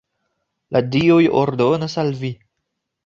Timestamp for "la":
0.77-0.81